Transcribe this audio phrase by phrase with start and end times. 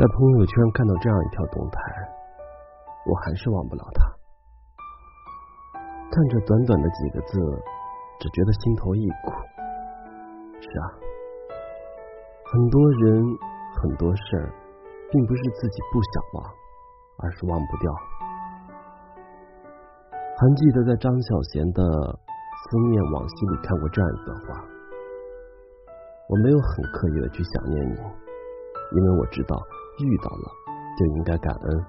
[0.00, 1.78] 在朋友圈看到这样一条动态，
[3.04, 4.00] 我还是忘不了他。
[6.08, 7.36] 看着短短的几个字，
[8.18, 9.28] 只觉得心头一苦。
[10.56, 10.84] 是啊，
[12.48, 13.20] 很多人
[13.76, 14.48] 很多事儿，
[15.12, 16.48] 并不是自己不想忘，
[17.18, 17.92] 而是忘不掉。
[20.16, 21.84] 还记得在张小娴的
[22.16, 24.64] 《思念往昔》里看过这样一段话：
[26.30, 28.00] 我没有很刻意的去想念你，
[28.96, 29.60] 因为我知道。
[30.06, 30.50] 遇到了
[30.98, 31.84] 就应该感恩，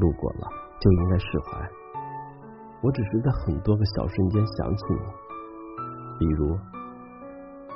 [0.00, 0.48] 路过了
[0.80, 1.68] 就应该释怀。
[2.82, 4.98] 我只是在很多个小瞬间想起你，
[6.18, 6.58] 比如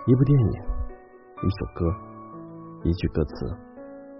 [0.07, 0.53] 一部电影、
[1.43, 1.87] 一首歌、
[2.85, 3.47] 一句歌词、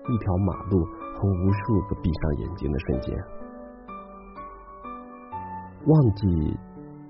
[0.09, 0.83] 一条马路
[1.15, 3.19] 和无数个闭上眼睛的瞬间。
[5.87, 6.59] 忘记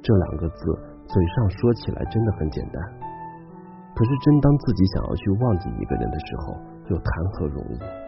[0.02, 0.65] 这两个字，
[1.07, 2.82] 嘴上说起来真的很简单，
[3.95, 6.55] 可是真当自己想要去忘记一个人的时候，
[6.91, 8.07] 又谈何容易？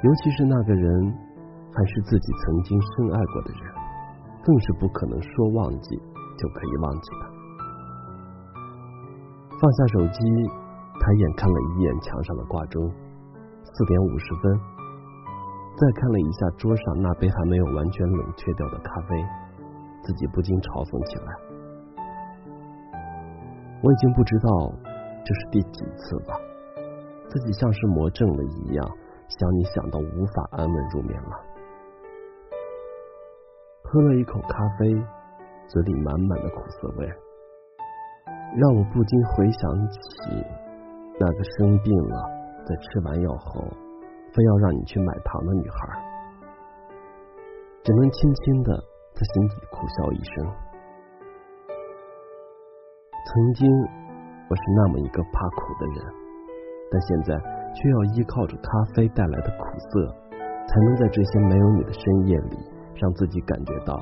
[0.00, 1.12] 尤其是那个人
[1.74, 3.60] 还是自己曾经深爱过的人，
[4.44, 5.96] 更是不可能说忘记
[6.38, 7.26] 就可以忘记的。
[9.60, 10.18] 放下手机，
[11.00, 12.88] 抬眼看了一眼墙上的挂钟，
[13.64, 14.60] 四点五十分。
[15.76, 19.24] 再看了一下桌上那杯还没有完全冷却掉的咖啡，
[20.02, 21.26] 自己不禁嘲讽起来。
[23.82, 24.72] 我已经不知道
[25.24, 26.34] 这是第几次了，
[27.28, 28.88] 自己像是魔怔了一样。
[29.28, 31.36] 想你想到无法安稳入眠了，
[33.84, 34.88] 喝了一口咖啡，
[35.68, 37.06] 嘴里满满的苦涩味，
[38.56, 39.98] 让我不禁回想起
[41.20, 42.16] 那个生病了，
[42.66, 43.60] 在吃完药后
[44.32, 45.76] 非要让你去买糖的女孩，
[47.84, 48.72] 只能轻轻的
[49.12, 50.46] 在心底苦笑一声。
[53.26, 53.70] 曾经
[54.48, 56.14] 我是那么一个怕苦的人，
[56.90, 57.57] 但现在。
[57.78, 60.08] 却要依靠着咖啡带来的苦涩，
[60.66, 62.58] 才能在这些没有你的深夜里，
[62.96, 63.94] 让自己感觉到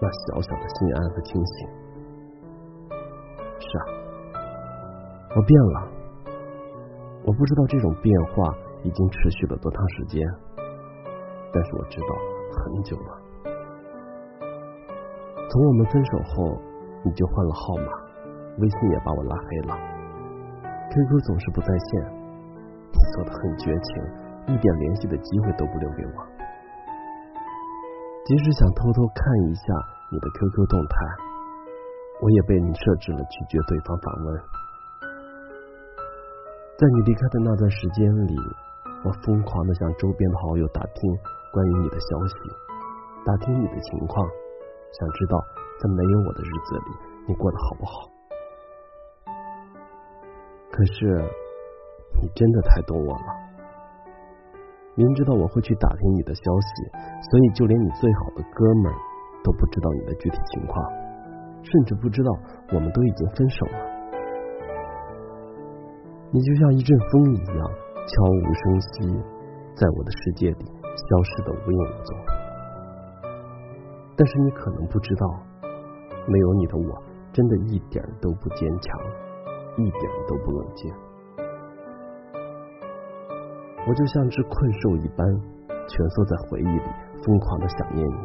[0.00, 1.68] 那小小的心安和清醒。
[3.58, 3.82] 是啊，
[5.34, 5.88] 我变了，
[7.24, 10.22] 我不知道这种变化已经持续了多长时间，
[11.52, 12.06] 但是我知道
[12.54, 13.18] 很久了。
[15.50, 16.60] 从我们分手后，
[17.02, 17.90] 你就换了号码，
[18.58, 19.76] 微信也把我拉黑了
[20.90, 22.17] ，QQ 总是不在线。
[22.92, 23.88] 你做的很绝情，
[24.46, 26.26] 一点联系的机会都不留给我。
[28.24, 29.62] 即使想偷偷看一下
[30.12, 30.94] 你的 QQ 动态，
[32.20, 34.40] 我也被你设置了拒绝对方访问。
[36.76, 38.36] 在你离开的那段时间里，
[39.04, 41.16] 我疯狂的向周边的好友打听
[41.52, 42.34] 关于你的消息，
[43.24, 44.28] 打听你的情况，
[44.92, 45.38] 想知道
[45.80, 46.90] 在没有我的日子里
[47.28, 48.08] 你过得好不好。
[50.70, 51.47] 可是。
[52.20, 53.26] 你真的太懂我了，
[54.96, 56.68] 明知道我会去打听你的消息，
[57.30, 58.98] 所以就连你最好的哥们儿
[59.44, 60.84] 都不知道你的具体情况，
[61.62, 62.32] 甚至不知道
[62.74, 63.78] 我们都已经分手了。
[66.30, 69.06] 你就像一阵风一样，悄无声息，
[69.76, 72.16] 在我的世界里消失的无影无踪。
[74.16, 75.26] 但是你可能不知道，
[76.26, 77.02] 没有你的我，
[77.32, 79.00] 真的一点都不坚强，
[79.76, 80.92] 一点都不冷静。
[83.88, 85.24] 我就像只困兽一般，
[85.88, 86.88] 蜷缩在回忆里，
[87.24, 88.20] 疯狂的想念你，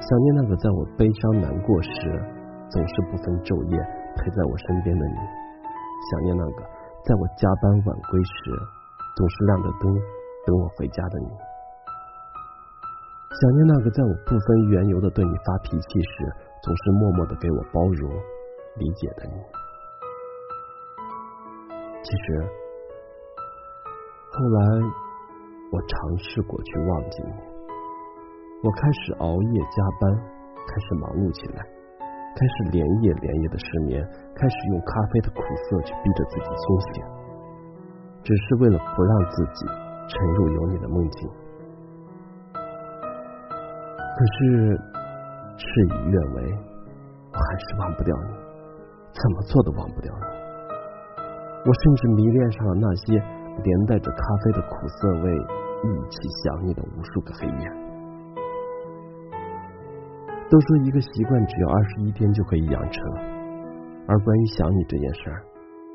[0.00, 1.90] 想念那个在我悲伤难过时，
[2.72, 3.76] 总是不分昼夜
[4.16, 5.20] 陪在我身边的你，
[6.08, 6.64] 想念那个
[7.04, 8.32] 在我加班晚归时，
[9.12, 9.92] 总是亮着灯
[10.48, 11.28] 等我回家的你，
[13.28, 16.32] 想念那个在我不分缘由的对你发脾气时，
[16.64, 18.08] 总是默默的给我包容
[18.80, 19.36] 理解的你。
[22.00, 22.63] 其实。
[24.34, 24.58] 后来，
[25.70, 27.30] 我尝试过去忘记你，
[28.66, 30.10] 我开始熬夜加班，
[30.66, 31.62] 开始忙碌起来，
[32.34, 34.02] 开始连夜连夜的失眠，
[34.34, 37.06] 开始用咖啡的苦涩去逼着自己清醒，
[38.26, 39.70] 只是为了不让自己
[40.10, 41.30] 沉入有你的梦境。
[42.58, 44.74] 可是
[45.62, 45.64] 事
[45.94, 46.42] 与愿违，
[47.30, 48.34] 我还是忘不掉你，
[49.14, 50.26] 怎么做都忘不掉你。
[51.22, 53.22] 我甚至迷恋上了那些。
[53.62, 55.32] 连带着咖啡的苦涩味，
[55.84, 57.70] 一起想你的无数个黑夜。
[60.50, 63.02] 都说一个习惯只要二十一天就可以养成，
[64.06, 65.42] 而关于想你这件事儿，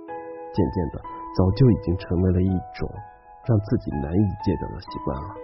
[0.07, 0.99] 渐渐的
[1.37, 2.89] 早就已经成为了一种
[3.45, 5.35] 让自己难以戒掉的习惯了。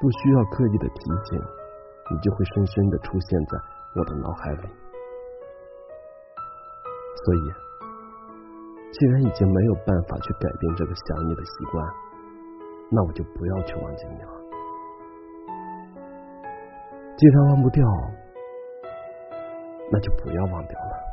[0.00, 1.38] 不需要刻意的提醒，
[2.10, 3.58] 你就会深深的出现在
[3.96, 4.68] 我的脑海里。
[7.24, 7.71] 所以。
[8.92, 11.84] 既然已经没有办法去改变这个想你的习惯，
[12.90, 14.28] 那我就不要去忘记你了。
[17.16, 17.82] 既然忘不掉，
[19.90, 21.11] 那就不要忘掉了。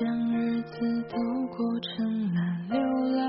[0.00, 1.16] 将日子都
[1.56, 2.38] 过成了
[2.70, 2.80] 流
[3.16, 3.22] 浪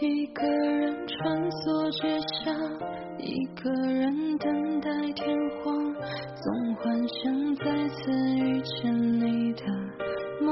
[0.00, 2.52] 一个人穿梭街巷，
[3.18, 5.94] 一个人等待天荒，
[6.34, 9.62] 总幻想再次遇见你的
[10.40, 10.50] 模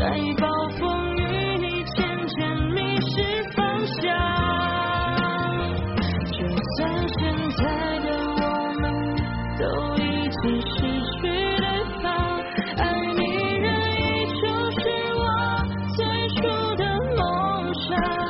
[0.00, 0.06] 在
[0.38, 0.48] 暴
[0.78, 1.20] 风雨
[1.58, 2.38] 里渐渐
[2.72, 3.12] 迷失
[3.54, 4.00] 方向
[6.32, 6.38] 就
[6.78, 6.78] 算
[7.18, 7.20] 现
[7.50, 7.60] 在
[8.00, 8.40] 的我
[8.80, 8.82] 们
[9.58, 9.62] 都
[9.96, 10.00] 已
[10.40, 10.74] 经失
[11.04, 11.20] 去
[11.60, 11.66] 对
[12.02, 12.08] 方
[12.78, 12.80] 爱
[13.12, 13.20] 你
[13.58, 14.00] 仍依
[14.40, 14.42] 旧
[14.80, 14.82] 是
[15.18, 15.22] 我
[15.94, 15.98] 最
[16.30, 16.40] 初
[16.76, 16.82] 的
[17.14, 17.20] 梦
[17.74, 18.29] 想